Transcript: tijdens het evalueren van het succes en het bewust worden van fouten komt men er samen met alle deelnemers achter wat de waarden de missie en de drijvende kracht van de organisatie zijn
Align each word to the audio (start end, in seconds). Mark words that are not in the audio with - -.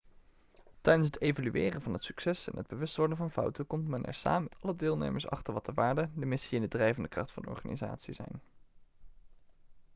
tijdens 0.81 1.05
het 1.07 1.21
evalueren 1.21 1.81
van 1.81 1.93
het 1.93 2.03
succes 2.03 2.47
en 2.47 2.57
het 2.57 2.67
bewust 2.67 2.95
worden 2.95 3.17
van 3.17 3.31
fouten 3.31 3.67
komt 3.67 3.87
men 3.87 4.05
er 4.05 4.13
samen 4.13 4.43
met 4.43 4.55
alle 4.61 4.75
deelnemers 4.75 5.27
achter 5.27 5.53
wat 5.53 5.65
de 5.65 5.73
waarden 5.73 6.11
de 6.15 6.25
missie 6.25 6.57
en 6.57 6.63
de 6.63 6.69
drijvende 6.69 7.09
kracht 7.09 7.31
van 7.31 7.43
de 7.43 7.49
organisatie 7.49 8.13
zijn 8.13 8.41